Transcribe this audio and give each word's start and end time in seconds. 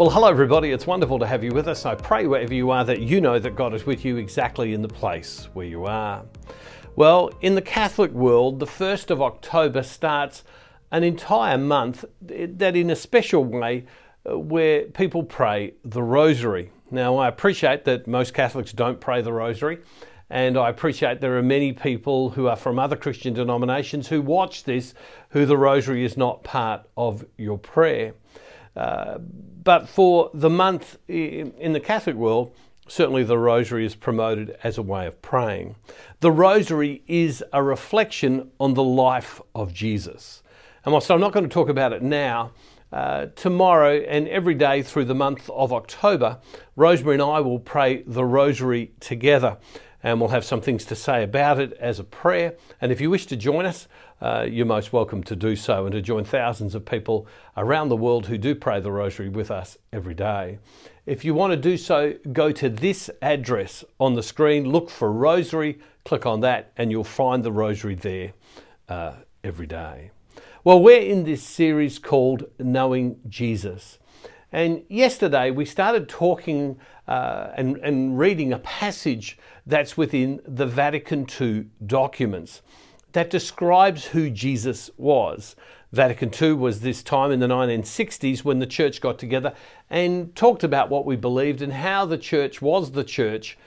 Well, 0.00 0.08
hello, 0.08 0.28
everybody. 0.28 0.70
It's 0.70 0.86
wonderful 0.86 1.18
to 1.18 1.26
have 1.26 1.44
you 1.44 1.50
with 1.52 1.68
us. 1.68 1.84
I 1.84 1.94
pray 1.94 2.26
wherever 2.26 2.54
you 2.54 2.70
are 2.70 2.86
that 2.86 3.02
you 3.02 3.20
know 3.20 3.38
that 3.38 3.54
God 3.54 3.74
is 3.74 3.84
with 3.84 4.02
you 4.02 4.16
exactly 4.16 4.72
in 4.72 4.80
the 4.80 4.88
place 4.88 5.50
where 5.52 5.66
you 5.66 5.84
are. 5.84 6.24
Well, 6.96 7.30
in 7.42 7.54
the 7.54 7.60
Catholic 7.60 8.10
world, 8.10 8.60
the 8.60 8.66
1st 8.66 9.10
of 9.10 9.20
October 9.20 9.82
starts 9.82 10.42
an 10.90 11.04
entire 11.04 11.58
month 11.58 12.06
that, 12.22 12.76
in 12.76 12.88
a 12.88 12.96
special 12.96 13.44
way, 13.44 13.84
uh, 14.24 14.38
where 14.38 14.84
people 14.84 15.22
pray 15.22 15.74
the 15.84 16.02
Rosary. 16.02 16.72
Now, 16.90 17.18
I 17.18 17.28
appreciate 17.28 17.84
that 17.84 18.06
most 18.06 18.32
Catholics 18.32 18.72
don't 18.72 19.02
pray 19.02 19.20
the 19.20 19.34
Rosary, 19.34 19.80
and 20.30 20.56
I 20.56 20.70
appreciate 20.70 21.20
there 21.20 21.36
are 21.36 21.42
many 21.42 21.74
people 21.74 22.30
who 22.30 22.46
are 22.46 22.56
from 22.56 22.78
other 22.78 22.96
Christian 22.96 23.34
denominations 23.34 24.08
who 24.08 24.22
watch 24.22 24.64
this 24.64 24.94
who 25.32 25.44
the 25.44 25.58
Rosary 25.58 26.06
is 26.06 26.16
not 26.16 26.42
part 26.42 26.88
of 26.96 27.26
your 27.36 27.58
prayer. 27.58 28.14
But 28.74 29.88
for 29.88 30.30
the 30.32 30.50
month 30.50 30.98
in 31.08 31.72
the 31.72 31.80
Catholic 31.80 32.16
world, 32.16 32.54
certainly 32.88 33.22
the 33.22 33.38
Rosary 33.38 33.86
is 33.86 33.94
promoted 33.94 34.56
as 34.62 34.78
a 34.78 34.82
way 34.82 35.06
of 35.06 35.20
praying. 35.22 35.76
The 36.20 36.32
Rosary 36.32 37.02
is 37.06 37.44
a 37.52 37.62
reflection 37.62 38.50
on 38.58 38.74
the 38.74 38.82
life 38.82 39.40
of 39.54 39.72
Jesus. 39.72 40.42
And 40.84 40.92
whilst 40.92 41.10
I'm 41.10 41.20
not 41.20 41.32
going 41.32 41.44
to 41.44 41.52
talk 41.52 41.68
about 41.68 41.92
it 41.92 42.02
now, 42.02 42.52
uh, 42.92 43.26
tomorrow 43.36 44.00
and 44.00 44.26
every 44.26 44.54
day 44.54 44.82
through 44.82 45.04
the 45.04 45.14
month 45.14 45.48
of 45.50 45.72
October, 45.72 46.38
Rosemary 46.74 47.14
and 47.14 47.22
I 47.22 47.38
will 47.40 47.60
pray 47.60 48.02
the 48.04 48.24
Rosary 48.24 48.92
together 48.98 49.58
and 50.02 50.20
we'll 50.20 50.30
have 50.30 50.44
some 50.44 50.60
things 50.60 50.84
to 50.86 50.94
say 50.94 51.22
about 51.22 51.58
it 51.58 51.72
as 51.74 51.98
a 51.98 52.04
prayer. 52.04 52.54
And 52.80 52.90
if 52.90 53.00
you 53.00 53.10
wish 53.10 53.26
to 53.26 53.36
join 53.36 53.66
us, 53.66 53.86
uh, 54.20 54.46
you're 54.48 54.66
most 54.66 54.92
welcome 54.92 55.22
to 55.24 55.36
do 55.36 55.56
so 55.56 55.86
and 55.86 55.92
to 55.92 56.02
join 56.02 56.24
thousands 56.24 56.74
of 56.74 56.84
people 56.84 57.26
around 57.56 57.88
the 57.88 57.96
world 57.96 58.26
who 58.26 58.38
do 58.38 58.54
pray 58.54 58.80
the 58.80 58.92
Rosary 58.92 59.28
with 59.28 59.50
us 59.50 59.78
every 59.92 60.14
day. 60.14 60.58
If 61.06 61.24
you 61.24 61.34
want 61.34 61.52
to 61.52 61.56
do 61.56 61.76
so, 61.76 62.14
go 62.32 62.52
to 62.52 62.68
this 62.68 63.10
address 63.22 63.84
on 63.98 64.14
the 64.14 64.22
screen, 64.22 64.70
look 64.70 64.90
for 64.90 65.10
Rosary, 65.10 65.78
click 66.04 66.26
on 66.26 66.40
that, 66.40 66.72
and 66.76 66.90
you'll 66.90 67.04
find 67.04 67.42
the 67.42 67.52
Rosary 67.52 67.94
there 67.94 68.32
uh, 68.88 69.14
every 69.42 69.66
day. 69.66 70.10
Well, 70.62 70.82
we're 70.82 71.00
in 71.00 71.24
this 71.24 71.42
series 71.42 71.98
called 71.98 72.44
Knowing 72.58 73.18
Jesus. 73.28 73.98
And 74.52 74.82
yesterday 74.88 75.50
we 75.50 75.64
started 75.64 76.08
talking 76.08 76.78
uh, 77.10 77.50
and, 77.56 77.76
and 77.78 78.18
reading 78.18 78.52
a 78.52 78.58
passage 78.60 79.36
that's 79.66 79.96
within 79.96 80.40
the 80.46 80.64
Vatican 80.64 81.26
II 81.40 81.66
documents 81.84 82.62
that 83.12 83.28
describes 83.28 84.06
who 84.06 84.30
Jesus 84.30 84.90
was. 84.96 85.56
Vatican 85.90 86.30
II 86.40 86.52
was 86.52 86.82
this 86.82 87.02
time 87.02 87.32
in 87.32 87.40
the 87.40 87.48
1960s 87.48 88.44
when 88.44 88.60
the 88.60 88.66
church 88.66 89.00
got 89.00 89.18
together 89.18 89.52
and 89.90 90.36
talked 90.36 90.62
about 90.62 90.88
what 90.88 91.04
we 91.04 91.16
believed 91.16 91.60
and 91.60 91.72
how 91.72 92.06
the 92.06 92.16
church 92.16 92.62
was 92.62 92.92
the 92.92 93.02
church 93.02 93.58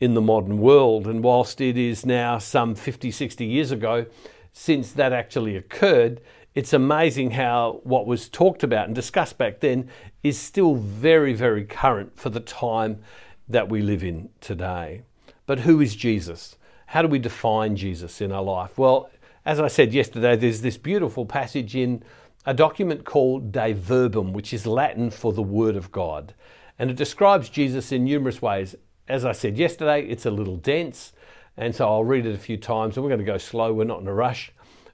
in 0.00 0.14
the 0.14 0.20
modern 0.20 0.58
world. 0.58 1.08
And 1.08 1.24
whilst 1.24 1.60
it 1.60 1.76
is 1.76 2.06
now 2.06 2.38
some 2.38 2.76
50, 2.76 3.10
60 3.10 3.44
years 3.44 3.72
ago 3.72 4.06
since 4.52 4.92
that 4.92 5.12
actually 5.12 5.56
occurred, 5.56 6.20
it's 6.54 6.72
amazing 6.72 7.32
how 7.32 7.80
what 7.84 8.06
was 8.06 8.28
talked 8.28 8.62
about 8.62 8.86
and 8.86 8.94
discussed 8.94 9.38
back 9.38 9.60
then 9.60 9.88
is 10.22 10.38
still 10.38 10.74
very, 10.74 11.32
very 11.32 11.64
current 11.64 12.18
for 12.18 12.30
the 12.30 12.40
time 12.40 13.02
that 13.48 13.68
we 13.68 13.80
live 13.80 14.04
in 14.04 14.28
today. 14.40 15.02
But 15.46 15.60
who 15.60 15.80
is 15.80 15.96
Jesus? 15.96 16.56
How 16.86 17.02
do 17.02 17.08
we 17.08 17.18
define 17.18 17.76
Jesus 17.76 18.20
in 18.20 18.32
our 18.32 18.42
life? 18.42 18.76
Well, 18.76 19.10
as 19.44 19.58
I 19.58 19.68
said 19.68 19.94
yesterday, 19.94 20.36
there's 20.36 20.60
this 20.60 20.76
beautiful 20.76 21.26
passage 21.26 21.74
in 21.74 22.04
a 22.44 22.54
document 22.54 23.04
called 23.04 23.50
Dei 23.50 23.72
Verbum, 23.72 24.32
which 24.32 24.52
is 24.52 24.66
Latin 24.66 25.10
for 25.10 25.32
the 25.32 25.42
Word 25.42 25.74
of 25.74 25.90
God. 25.90 26.34
And 26.78 26.90
it 26.90 26.96
describes 26.96 27.48
Jesus 27.48 27.92
in 27.92 28.04
numerous 28.04 28.42
ways. 28.42 28.74
As 29.08 29.24
I 29.24 29.32
said 29.32 29.56
yesterday, 29.56 30.06
it's 30.06 30.26
a 30.26 30.30
little 30.30 30.56
dense, 30.56 31.12
and 31.56 31.74
so 31.74 31.86
I'll 31.88 32.04
read 32.04 32.26
it 32.26 32.34
a 32.34 32.38
few 32.38 32.56
times, 32.56 32.96
and 32.96 33.04
we're 33.04 33.10
going 33.10 33.20
to 33.20 33.24
go 33.24 33.38
slow, 33.38 33.72
we're 33.72 33.84
not 33.84 34.00
in 34.00 34.08
a 34.08 34.14
rush. 34.14 34.52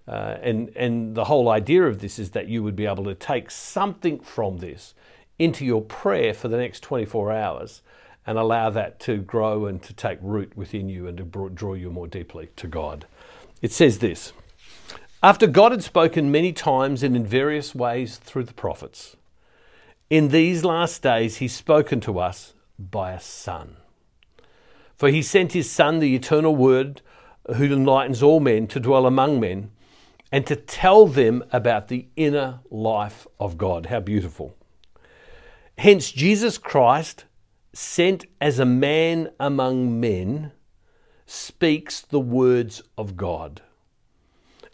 Uh, 0.08 0.38
and, 0.42 0.74
and 0.74 1.14
the 1.14 1.24
whole 1.24 1.50
idea 1.50 1.84
of 1.84 1.98
this 1.98 2.18
is 2.18 2.30
that 2.30 2.48
you 2.48 2.62
would 2.62 2.74
be 2.74 2.86
able 2.86 3.04
to 3.04 3.14
take 3.14 3.50
something 3.50 4.18
from 4.20 4.58
this 4.58 4.94
into 5.38 5.66
your 5.66 5.82
prayer 5.82 6.32
for 6.32 6.48
the 6.48 6.56
next 6.56 6.80
24 6.80 7.30
hours 7.30 7.82
and 8.26 8.38
allow 8.38 8.70
that 8.70 8.98
to 9.00 9.18
grow 9.18 9.66
and 9.66 9.82
to 9.82 9.92
take 9.92 10.18
root 10.22 10.56
within 10.56 10.88
you 10.88 11.06
and 11.06 11.18
to 11.18 11.50
draw 11.50 11.74
you 11.74 11.90
more 11.90 12.06
deeply 12.06 12.48
to 12.56 12.66
God. 12.66 13.06
It 13.60 13.70
says 13.70 13.98
this 13.98 14.32
After 15.22 15.46
God 15.46 15.72
had 15.72 15.84
spoken 15.84 16.30
many 16.30 16.54
times 16.54 17.02
and 17.02 17.14
in 17.14 17.26
various 17.26 17.74
ways 17.74 18.16
through 18.16 18.44
the 18.44 18.54
prophets, 18.54 19.14
in 20.08 20.28
these 20.28 20.64
last 20.64 21.02
days 21.02 21.36
he's 21.36 21.54
spoken 21.54 22.00
to 22.00 22.18
us 22.18 22.54
by 22.78 23.12
a 23.12 23.20
Son. 23.20 23.76
For 24.96 25.10
he 25.10 25.20
sent 25.20 25.52
his 25.52 25.70
Son, 25.70 25.98
the 25.98 26.14
eternal 26.14 26.56
Word, 26.56 27.02
who 27.56 27.64
enlightens 27.64 28.22
all 28.22 28.40
men, 28.40 28.66
to 28.68 28.80
dwell 28.80 29.04
among 29.04 29.38
men 29.38 29.70
and 30.30 30.46
to 30.46 30.56
tell 30.56 31.06
them 31.06 31.42
about 31.52 31.88
the 31.88 32.06
inner 32.16 32.60
life 32.70 33.26
of 33.40 33.56
God. 33.56 33.86
How 33.86 34.00
beautiful. 34.00 34.56
Hence, 35.78 36.10
Jesus 36.10 36.58
Christ, 36.58 37.24
sent 37.72 38.26
as 38.40 38.58
a 38.58 38.64
man 38.64 39.30
among 39.38 40.00
men, 40.00 40.52
speaks 41.26 42.00
the 42.00 42.20
words 42.20 42.82
of 42.96 43.16
God. 43.16 43.62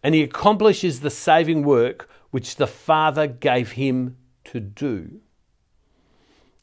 And 0.02 0.14
he 0.14 0.22
accomplishes 0.22 1.00
the 1.00 1.10
saving 1.10 1.62
work 1.62 2.08
which 2.30 2.56
the 2.56 2.66
Father 2.66 3.26
gave 3.26 3.72
him 3.72 4.16
to 4.44 4.60
do. 4.60 5.20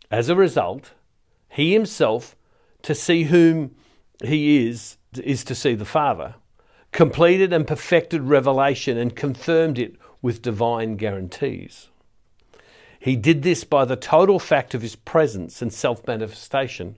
As 0.09 0.27
a 0.27 0.35
result, 0.35 0.91
he 1.49 1.73
himself, 1.73 2.35
to 2.81 2.93
see 2.93 3.23
whom 3.23 3.75
he 4.23 4.67
is, 4.67 4.97
is 5.23 5.43
to 5.45 5.55
see 5.55 5.75
the 5.75 5.85
Father 5.85 6.35
completed 6.91 7.53
and 7.53 7.67
perfected 7.67 8.23
revelation 8.23 8.97
and 8.97 9.15
confirmed 9.15 9.79
it 9.79 9.95
with 10.21 10.41
divine 10.41 10.97
guarantees. 10.97 11.89
He 12.99 13.15
did 13.15 13.41
this 13.41 13.63
by 13.63 13.85
the 13.85 13.95
total 13.95 14.37
fact 14.37 14.75
of 14.75 14.83
his 14.83 14.95
presence 14.95 15.61
and 15.61 15.73
self 15.73 16.05
manifestation, 16.05 16.97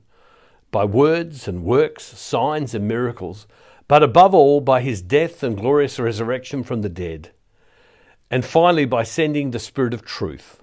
by 0.71 0.83
words 0.83 1.47
and 1.47 1.63
works, 1.63 2.03
signs 2.03 2.75
and 2.75 2.87
miracles, 2.87 3.47
but 3.87 4.03
above 4.03 4.33
all 4.33 4.59
by 4.59 4.81
his 4.81 5.01
death 5.01 5.43
and 5.43 5.55
glorious 5.55 5.99
resurrection 5.99 6.63
from 6.63 6.81
the 6.81 6.89
dead. 6.89 7.31
And 8.29 8.43
finally, 8.43 8.85
by 8.85 9.03
sending 9.03 9.51
the 9.51 9.59
Spirit 9.59 9.93
of 9.93 10.03
truth. 10.03 10.61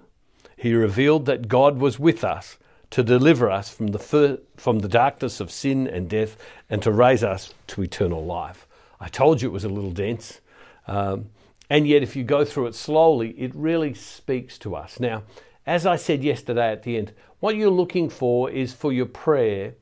He 0.56 0.74
revealed 0.74 1.24
that 1.24 1.48
God 1.48 1.78
was 1.78 1.98
with 1.98 2.22
us 2.22 2.58
to 2.90 3.02
deliver 3.02 3.48
us 3.50 3.70
from 3.70 3.88
the, 3.88 3.98
fir- 3.98 4.40
from 4.56 4.80
the 4.80 4.88
darkness 4.88 5.40
of 5.40 5.50
sin 5.50 5.86
and 5.86 6.10
death 6.10 6.36
and 6.68 6.82
to 6.82 6.92
raise 6.92 7.24
us 7.24 7.54
to 7.68 7.82
eternal 7.82 8.22
life. 8.22 8.66
I 9.00 9.08
told 9.08 9.40
you 9.40 9.48
it 9.48 9.52
was 9.52 9.64
a 9.64 9.68
little 9.68 9.92
dense. 9.92 10.40
Um, 10.86 11.30
and 11.68 11.86
yet, 11.86 12.02
if 12.02 12.16
you 12.16 12.24
go 12.24 12.44
through 12.44 12.66
it 12.66 12.74
slowly, 12.74 13.30
it 13.38 13.54
really 13.54 13.94
speaks 13.94 14.58
to 14.58 14.74
us. 14.74 15.00
Now, 15.00 15.22
as 15.66 15.86
I 15.86 15.96
said 15.96 16.22
yesterday 16.22 16.72
at 16.72 16.82
the 16.82 16.96
end, 16.96 17.12
what 17.38 17.56
you're 17.56 17.70
looking 17.70 18.10
for 18.10 18.50
is 18.50 18.72
for 18.72 18.92
your 18.92 19.06
prayer 19.06 19.74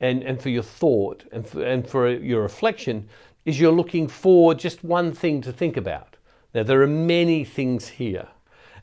and, 0.00 0.22
and 0.22 0.42
for 0.42 0.50
your 0.50 0.62
thought 0.62 1.24
and 1.32 1.46
for, 1.46 1.62
and 1.62 1.88
for 1.88 2.10
your 2.10 2.42
reflection, 2.42 3.08
is 3.44 3.60
you're 3.60 3.72
looking 3.72 4.08
for 4.08 4.54
just 4.54 4.84
one 4.84 5.12
thing 5.12 5.40
to 5.42 5.52
think 5.52 5.76
about. 5.76 6.16
Now, 6.52 6.64
there 6.64 6.82
are 6.82 6.88
many 6.88 7.44
things 7.44 7.88
here. 7.88 8.28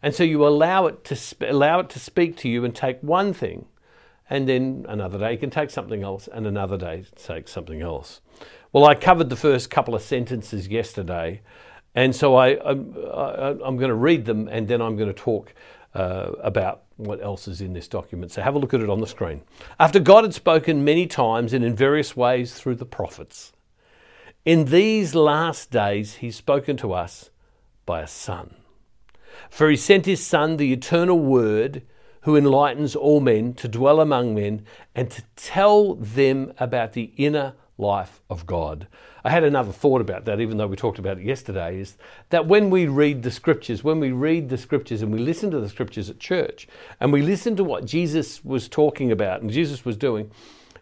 And 0.02 0.14
so 0.14 0.24
you 0.24 0.46
allow 0.46 0.86
it 0.88 1.03
to 1.06 1.16
sp- 1.16 1.48
allow 1.48 1.80
it 1.80 1.90
to 1.92 2.00
speak 2.00 2.36
to 2.38 2.50
you 2.50 2.66
and 2.66 2.76
take 2.76 3.00
one 3.02 3.34
thing, 3.34 3.66
and 4.30 4.50
then 4.50 4.86
another 4.90 5.18
day 5.18 5.34
you 5.34 5.38
can 5.38 5.50
take 5.50 5.70
something 5.70 6.03
else, 6.03 6.28
and 6.28 6.46
another 6.46 6.78
day 6.78 7.06
take 7.16 7.48
something 7.48 7.82
else. 7.82 8.22
Well, 8.73 8.85
I 8.85 8.95
covered 8.95 9.29
the 9.29 9.35
first 9.35 9.69
couple 9.69 9.94
of 9.94 10.01
sentences 10.01 10.67
yesterday, 10.67 11.41
and 11.94 12.16
so 12.16 12.35
I, 12.35 12.59
I'm, 12.67 12.95
I'm 13.64 13.78
going 13.78 13.90
to 13.90 13.93
read 13.93 14.25
them 14.25 14.47
and 14.47 14.67
then 14.67 14.81
I'm 14.81 14.97
going 14.97 15.14
to 15.14 15.14
talk 15.14 15.53
uh, 15.93 16.31
about 16.41 16.81
what 16.97 17.22
else 17.22 17.47
is 17.47 17.61
in 17.61 17.73
this 17.73 17.87
document. 17.87 18.31
So 18.31 18.41
have 18.41 18.55
a 18.55 18.59
look 18.59 18.73
at 18.73 18.81
it 18.81 18.90
on 18.90 18.99
the 18.99 19.05
screen. 19.05 19.41
After 19.79 19.99
God 19.99 20.23
had 20.23 20.34
spoken 20.34 20.84
many 20.84 21.05
times 21.05 21.53
and 21.53 21.64
in 21.64 21.75
various 21.75 22.17
ways 22.17 22.55
through 22.55 22.75
the 22.75 22.85
prophets, 22.85 23.53
in 24.43 24.66
these 24.66 25.14
last 25.14 25.69
days 25.69 26.16
he's 26.16 26.35
spoken 26.35 26.76
to 26.78 26.93
us 26.93 27.29
by 27.85 28.02
a 28.02 28.08
Son. 28.08 28.55
For 29.52 29.69
he 29.69 29.76
sent 29.76 30.08
his 30.08 30.26
Son, 30.26 30.58
the 30.58 30.73
eternal 30.73 31.19
Word, 31.19 31.84
who 32.23 32.35
enlightens 32.35 32.96
all 32.96 33.20
men, 33.20 33.53
to 33.53 33.67
dwell 33.67 33.99
among 33.99 34.35
men 34.35 34.66
and 34.96 35.09
to 35.11 35.23
tell 35.35 35.96
them 35.96 36.53
about 36.58 36.93
the 36.93 37.11
inner 37.17 37.53
life 37.78 38.22
of 38.29 38.46
God. 38.46 38.87
I 39.23 39.29
had 39.29 39.43
another 39.43 39.72
thought 39.72 40.02
about 40.02 40.25
that, 40.25 40.41
even 40.41 40.58
though 40.58 40.67
we 40.67 40.75
talked 40.75 40.99
about 40.99 41.17
it 41.17 41.23
yesterday, 41.23 41.79
is 41.79 41.97
that 42.29 42.46
when 42.46 42.70
we 42.70 42.87
read 42.87 43.23
the 43.23 43.31
scriptures, 43.31 43.84
when 43.84 43.99
we 43.99 44.11
read 44.11 44.49
the 44.49 44.58
scriptures 44.58 45.02
and 45.02 45.11
we 45.11 45.20
listen 45.20 45.49
to 45.52 45.59
the 45.59 45.70
scriptures 45.70 46.09
at 46.09 46.20
church, 46.20 46.67
and 46.99 47.14
we 47.14 47.22
listen 47.22 47.55
to 47.55 47.64
what 47.64 47.85
Jesus 47.85 48.43
was 48.43 48.67
talking 48.67 49.11
about 49.11 49.41
and 49.41 49.49
Jesus 49.49 49.85
was 49.85 49.97
doing, 49.97 50.29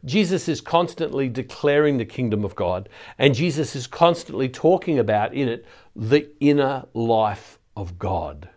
Jesus 0.03 0.47
is 0.47 0.61
constantly 0.61 1.29
declaring 1.29 1.97
the 1.97 2.05
kingdom 2.05 2.44
of 2.44 2.55
God, 2.55 2.89
and 3.19 3.35
Jesus 3.35 3.75
is 3.75 3.85
constantly 3.85 4.49
talking 4.49 4.97
about 4.97 5.33
in 5.33 5.47
it 5.47 5.65
the 5.95 6.27
inner 6.39 6.85
life 6.94 7.59
of 7.75 7.99
God. 7.99 8.49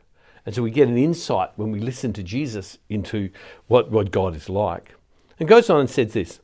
And 0.46 0.54
so 0.54 0.62
we 0.62 0.70
get 0.70 0.88
an 0.88 0.98
insight 0.98 1.50
when 1.56 1.70
we 1.70 1.80
listen 1.80 2.12
to 2.14 2.22
Jesus 2.22 2.78
into 2.88 3.30
what, 3.66 3.90
what 3.90 4.10
God 4.10 4.36
is 4.36 4.48
like. 4.48 4.94
And 5.38 5.48
goes 5.48 5.70
on 5.70 5.80
and 5.80 5.90
says 5.90 6.12
this 6.12 6.40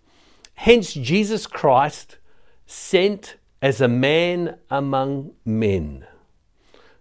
Hence, 0.55 0.95
Jesus 0.95 1.47
Christ 1.47 2.19
sent 2.67 3.37
as 3.63 3.81
a 3.81 3.89
man 3.89 4.59
among 4.71 5.33
men. 5.45 6.07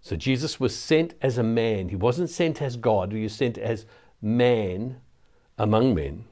So 0.01 0.15
Jesus 0.15 0.59
was 0.59 0.75
sent 0.75 1.13
as 1.21 1.37
a 1.37 1.43
man. 1.43 1.89
He 1.89 1.95
wasn't 1.95 2.29
sent 2.29 2.61
as 2.61 2.75
God, 2.75 3.11
he 3.11 3.23
was 3.23 3.33
sent 3.33 3.57
as 3.57 3.85
man 4.21 4.97
among 5.57 5.93
men. 5.93 6.25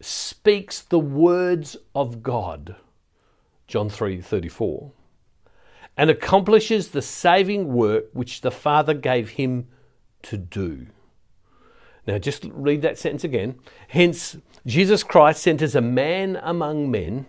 Speaks 0.00 0.80
the 0.80 0.98
words 0.98 1.76
of 1.94 2.22
God. 2.22 2.76
John 3.66 3.88
3 3.88 4.20
34 4.20 4.92
and 5.96 6.10
accomplishes 6.10 6.88
the 6.88 7.02
saving 7.02 7.72
work 7.72 8.06
which 8.12 8.42
the 8.42 8.50
Father 8.50 8.94
gave 8.94 9.30
him 9.30 9.66
to 10.22 10.36
do. 10.36 10.86
Now, 12.06 12.18
just 12.18 12.44
read 12.52 12.82
that 12.82 12.98
sentence 12.98 13.24
again. 13.24 13.56
Hence, 13.88 14.36
Jesus 14.64 15.02
Christ, 15.02 15.42
sent 15.42 15.62
as 15.62 15.74
a 15.74 15.80
man 15.80 16.38
among 16.42 16.90
men, 16.90 17.26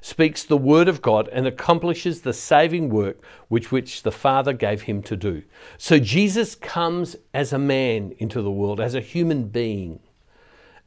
speaks 0.00 0.44
the 0.44 0.56
word 0.56 0.88
of 0.88 1.02
God 1.02 1.28
and 1.28 1.46
accomplishes 1.46 2.22
the 2.22 2.32
saving 2.32 2.88
work 2.88 3.22
which, 3.48 3.70
which 3.70 4.02
the 4.02 4.12
Father 4.12 4.52
gave 4.52 4.82
him 4.82 5.02
to 5.02 5.16
do. 5.16 5.42
So, 5.76 5.98
Jesus 5.98 6.54
comes 6.54 7.16
as 7.34 7.52
a 7.52 7.58
man 7.58 8.14
into 8.18 8.40
the 8.40 8.50
world, 8.50 8.80
as 8.80 8.94
a 8.94 9.00
human 9.00 9.48
being, 9.48 10.00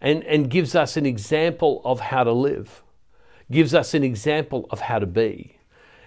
and, 0.01 0.24
and 0.24 0.50
gives 0.50 0.74
us 0.74 0.97
an 0.97 1.06
example 1.06 1.81
of 1.86 2.00
how 2.00 2.24
to 2.24 2.33
live, 2.33 2.83
gives 3.51 3.75
us 3.75 3.94
an 3.94 4.03
example 4.03 4.65
of 4.71 4.81
how 4.81 4.97
to 4.97 5.06
be. 5.06 5.55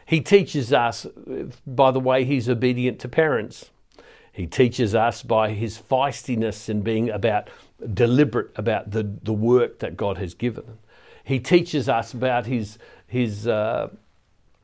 He 0.09 0.23
teaches 0.23 0.73
us 0.73 1.07
by 1.67 1.91
the 1.91 2.01
way 2.01 2.25
he's 2.25 2.49
obedient 2.49 2.99
to 3.01 3.11
parents. 3.11 3.69
He 4.33 4.47
teaches 4.47 4.95
us 4.95 5.23
by 5.23 5.51
his 5.51 5.77
feistiness 5.79 6.71
and 6.71 6.83
being 6.83 7.11
about 7.11 7.51
deliberate 7.93 8.51
about 8.57 8.93
the, 8.93 9.03
the 9.03 9.35
work 9.35 9.81
that 9.81 9.99
God 9.99 10.17
has 10.17 10.33
given. 10.33 10.65
him. 10.65 10.79
He 11.25 11.39
teaches 11.39 11.91
us 11.91 12.15
about 12.15 12.47
his 12.47 12.79
his 13.07 13.47
uh, 13.47 13.91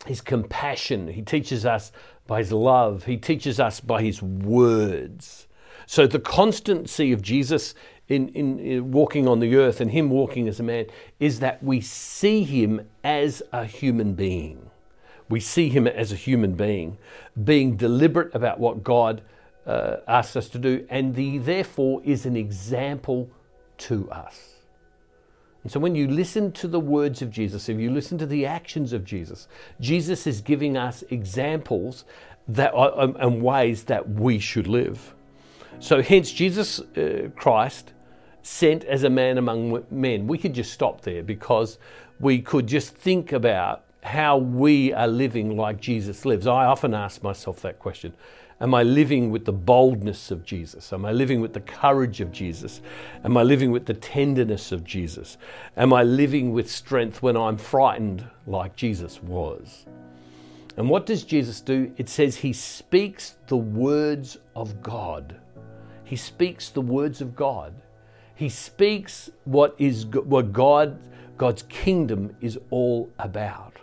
his 0.06 0.22
compassion. 0.22 1.08
He 1.08 1.20
teaches 1.20 1.66
us 1.66 1.92
by 2.26 2.38
his 2.38 2.50
love. 2.50 3.04
He 3.04 3.18
teaches 3.18 3.60
us 3.60 3.80
by 3.80 4.00
his 4.00 4.22
words. 4.22 5.46
So 5.84 6.06
the 6.06 6.20
constancy 6.20 7.12
of 7.12 7.20
Jesus 7.20 7.74
in, 8.08 8.28
in, 8.30 8.58
in, 8.60 8.92
walking 8.92 9.28
on 9.28 9.40
the 9.40 9.56
earth 9.56 9.82
and 9.82 9.90
him 9.90 10.08
walking 10.08 10.48
as 10.48 10.58
a 10.58 10.62
man 10.62 10.86
is 11.20 11.40
that 11.40 11.62
we 11.62 11.82
see 11.82 12.44
him 12.44 12.88
as 13.02 13.42
a 13.52 13.66
human 13.66 14.14
being. 14.14 14.70
We 15.34 15.40
see 15.40 15.68
him 15.68 15.88
as 15.88 16.12
a 16.12 16.14
human 16.14 16.52
being, 16.52 16.96
being 17.42 17.76
deliberate 17.76 18.32
about 18.36 18.60
what 18.60 18.84
God 18.84 19.20
uh, 19.66 19.96
asks 20.06 20.36
us 20.36 20.48
to 20.50 20.60
do, 20.60 20.86
and 20.88 21.16
he 21.16 21.38
therefore 21.38 22.00
is 22.04 22.24
an 22.24 22.36
example 22.36 23.28
to 23.78 24.08
us. 24.12 24.60
And 25.64 25.72
so 25.72 25.80
when 25.80 25.96
you 25.96 26.06
listen 26.06 26.52
to 26.52 26.68
the 26.68 26.78
words 26.78 27.20
of 27.20 27.32
Jesus, 27.32 27.68
if 27.68 27.80
you 27.80 27.90
listen 27.90 28.16
to 28.18 28.26
the 28.26 28.46
actions 28.46 28.92
of 28.92 29.04
Jesus, 29.04 29.48
Jesus 29.80 30.28
is 30.28 30.40
giving 30.40 30.76
us 30.76 31.02
examples 31.10 32.04
that 32.46 32.72
are, 32.72 32.92
um, 32.96 33.16
and 33.18 33.42
ways 33.42 33.82
that 33.86 34.08
we 34.08 34.38
should 34.38 34.68
live. 34.68 35.16
So 35.80 36.00
hence 36.00 36.30
Jesus 36.30 36.78
uh, 36.78 37.30
Christ 37.34 37.92
sent 38.42 38.84
as 38.84 39.02
a 39.02 39.10
man 39.10 39.36
among 39.38 39.84
men. 39.90 40.28
We 40.28 40.38
could 40.38 40.54
just 40.54 40.72
stop 40.72 41.00
there 41.00 41.24
because 41.24 41.80
we 42.20 42.40
could 42.40 42.68
just 42.68 42.94
think 42.94 43.32
about 43.32 43.84
how 44.04 44.36
we 44.36 44.92
are 44.92 45.08
living 45.08 45.56
like 45.56 45.80
Jesus 45.80 46.24
lives. 46.24 46.46
I 46.46 46.66
often 46.66 46.92
ask 46.94 47.22
myself 47.22 47.60
that 47.62 47.78
question. 47.78 48.12
Am 48.60 48.74
I 48.74 48.82
living 48.82 49.30
with 49.30 49.46
the 49.46 49.52
boldness 49.52 50.30
of 50.30 50.44
Jesus? 50.44 50.92
Am 50.92 51.04
I 51.04 51.12
living 51.12 51.40
with 51.40 51.54
the 51.54 51.60
courage 51.60 52.20
of 52.20 52.30
Jesus? 52.30 52.80
Am 53.24 53.36
I 53.36 53.42
living 53.42 53.72
with 53.72 53.86
the 53.86 53.94
tenderness 53.94 54.72
of 54.72 54.84
Jesus? 54.84 55.38
Am 55.76 55.92
I 55.92 56.02
living 56.02 56.52
with 56.52 56.70
strength 56.70 57.22
when 57.22 57.36
I'm 57.36 57.56
frightened 57.56 58.28
like 58.46 58.76
Jesus 58.76 59.22
was? 59.22 59.86
And 60.76 60.88
what 60.88 61.06
does 61.06 61.24
Jesus 61.24 61.60
do? 61.60 61.92
It 61.96 62.08
says 62.08 62.36
he 62.36 62.52
speaks 62.52 63.36
the 63.48 63.56
words 63.56 64.36
of 64.54 64.82
God. 64.82 65.36
He 66.04 66.16
speaks 66.16 66.68
the 66.68 66.80
words 66.80 67.20
of 67.20 67.34
God. 67.34 67.74
He 68.34 68.48
speaks 68.48 69.30
what 69.44 69.74
is 69.78 70.06
what 70.06 70.52
God 70.52 70.98
God's 71.36 71.64
kingdom 71.64 72.36
is 72.40 72.58
all 72.70 73.10
about. 73.18 73.74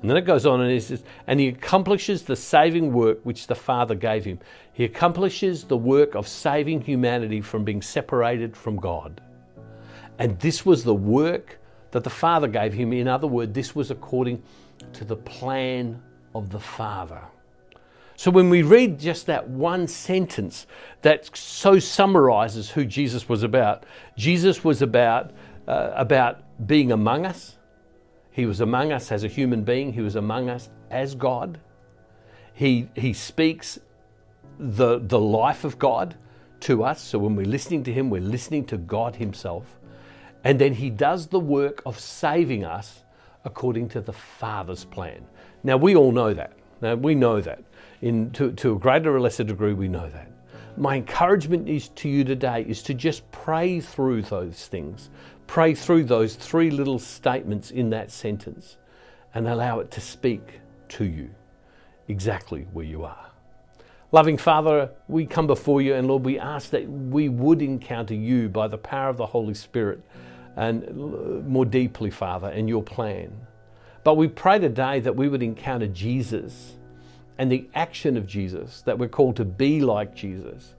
And 0.00 0.08
then 0.08 0.16
it 0.16 0.24
goes 0.24 0.46
on 0.46 0.60
and 0.60 0.70
he 0.70 0.78
says, 0.78 1.02
and 1.26 1.40
he 1.40 1.48
accomplishes 1.48 2.22
the 2.22 2.36
saving 2.36 2.92
work 2.92 3.18
which 3.24 3.48
the 3.48 3.54
Father 3.54 3.96
gave 3.96 4.24
him. 4.24 4.38
He 4.72 4.84
accomplishes 4.84 5.64
the 5.64 5.76
work 5.76 6.14
of 6.14 6.28
saving 6.28 6.82
humanity 6.82 7.40
from 7.40 7.64
being 7.64 7.82
separated 7.82 8.56
from 8.56 8.76
God. 8.76 9.20
And 10.18 10.38
this 10.38 10.64
was 10.64 10.84
the 10.84 10.94
work 10.94 11.58
that 11.90 12.04
the 12.04 12.10
Father 12.10 12.46
gave 12.46 12.72
him. 12.72 12.92
In 12.92 13.08
other 13.08 13.26
words, 13.26 13.52
this 13.52 13.74
was 13.74 13.90
according 13.90 14.42
to 14.92 15.04
the 15.04 15.16
plan 15.16 16.00
of 16.34 16.50
the 16.50 16.60
Father. 16.60 17.22
So 18.14 18.30
when 18.30 18.50
we 18.50 18.62
read 18.62 18.98
just 19.00 19.26
that 19.26 19.48
one 19.48 19.86
sentence 19.86 20.66
that 21.02 21.36
so 21.36 21.78
summarizes 21.78 22.70
who 22.70 22.84
Jesus 22.84 23.28
was 23.28 23.42
about, 23.42 23.84
Jesus 24.16 24.64
was 24.64 24.82
about, 24.82 25.32
uh, 25.66 25.92
about 25.94 26.42
being 26.66 26.92
among 26.92 27.26
us 27.26 27.57
he 28.38 28.46
was 28.46 28.60
among 28.60 28.92
us 28.92 29.10
as 29.10 29.24
a 29.24 29.26
human 29.26 29.64
being, 29.64 29.92
He 29.92 30.00
was 30.00 30.14
among 30.14 30.48
us 30.48 30.68
as 30.92 31.16
God. 31.16 31.58
He, 32.54 32.88
he 32.94 33.12
speaks 33.12 33.80
the, 34.60 35.00
the 35.00 35.18
life 35.18 35.64
of 35.64 35.76
God 35.76 36.14
to 36.60 36.84
us. 36.84 37.02
So 37.02 37.18
when 37.18 37.34
we're 37.34 37.48
listening 37.48 37.82
to 37.82 37.92
Him, 37.92 38.10
we're 38.10 38.20
listening 38.20 38.64
to 38.66 38.76
God 38.76 39.16
Himself. 39.16 39.80
And 40.44 40.56
then 40.60 40.74
He 40.74 40.88
does 40.88 41.26
the 41.26 41.40
work 41.40 41.82
of 41.84 41.98
saving 41.98 42.64
us 42.64 43.02
according 43.44 43.88
to 43.88 44.00
the 44.00 44.12
Father's 44.12 44.84
plan. 44.84 45.26
Now, 45.64 45.76
we 45.76 45.96
all 45.96 46.12
know 46.12 46.32
that. 46.32 46.52
Now, 46.80 46.94
we 46.94 47.16
know 47.16 47.40
that. 47.40 47.64
In, 48.02 48.30
to, 48.34 48.52
to 48.52 48.74
a 48.74 48.78
greater 48.78 49.16
or 49.16 49.20
lesser 49.20 49.42
degree, 49.42 49.72
we 49.72 49.88
know 49.88 50.08
that. 50.10 50.30
My 50.76 50.94
encouragement 50.94 51.68
is 51.68 51.88
to 51.88 52.08
you 52.08 52.22
today 52.22 52.64
is 52.68 52.84
to 52.84 52.94
just 52.94 53.28
pray 53.32 53.80
through 53.80 54.22
those 54.22 54.68
things. 54.68 55.10
Pray 55.48 55.74
through 55.74 56.04
those 56.04 56.34
three 56.34 56.70
little 56.70 56.98
statements 56.98 57.70
in 57.70 57.88
that 57.90 58.10
sentence 58.10 58.76
and 59.34 59.48
allow 59.48 59.80
it 59.80 59.90
to 59.92 60.00
speak 60.00 60.60
to 60.90 61.04
you 61.04 61.30
exactly 62.06 62.68
where 62.74 62.84
you 62.84 63.02
are. 63.02 63.30
Loving 64.12 64.36
Father, 64.36 64.90
we 65.08 65.24
come 65.24 65.46
before 65.46 65.80
you 65.80 65.94
and 65.94 66.06
Lord, 66.06 66.24
we 66.26 66.38
ask 66.38 66.68
that 66.70 66.86
we 66.86 67.30
would 67.30 67.62
encounter 67.62 68.14
you 68.14 68.50
by 68.50 68.68
the 68.68 68.76
power 68.76 69.08
of 69.08 69.16
the 69.16 69.24
Holy 69.24 69.54
Spirit 69.54 70.02
and 70.54 71.48
more 71.48 71.64
deeply, 71.64 72.10
Father, 72.10 72.50
in 72.50 72.68
your 72.68 72.82
plan. 72.82 73.32
But 74.04 74.18
we 74.18 74.28
pray 74.28 74.58
today 74.58 75.00
that 75.00 75.16
we 75.16 75.28
would 75.28 75.42
encounter 75.42 75.86
Jesus 75.86 76.76
and 77.38 77.50
the 77.50 77.66
action 77.74 78.18
of 78.18 78.26
Jesus, 78.26 78.82
that 78.82 78.98
we're 78.98 79.08
called 79.08 79.36
to 79.36 79.46
be 79.46 79.80
like 79.80 80.14
Jesus. 80.14 80.74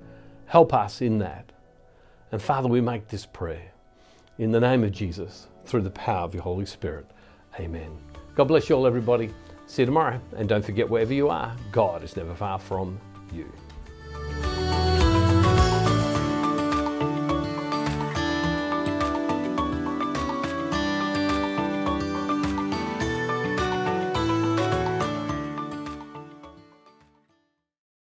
Help 0.46 0.76
us 0.76 1.02
in 1.02 1.18
that. 1.20 1.52
And 2.32 2.40
Father, 2.40 2.70
we 2.70 2.82
make 2.82 3.08
this 3.08 3.26
prayer 3.26 3.72
in 4.40 4.52
the 4.52 4.60
name 4.60 4.86
of 4.86 4.94
Jesus, 4.94 5.48
through 5.66 5.82
the 5.82 5.90
power 5.92 6.24
of 6.24 6.34
your 6.34 6.44
Holy 6.44 6.66
Spirit. 6.66 7.06
Amen. 7.60 7.92
God 8.36 8.46
bless 8.46 8.70
you 8.70 8.76
all, 8.76 8.88
everybody. 8.88 9.32
See 9.68 9.82
you 9.82 9.86
tomorrow. 9.86 10.20
And 10.38 10.48
don't 10.48 10.64
forget, 10.64 10.90
wherever 10.90 11.14
you 11.14 11.28
are, 11.30 11.54
God 11.74 12.04
is 12.04 12.16
never 12.16 12.34
far 12.34 12.58
from 12.58 12.98
you. 13.34 13.52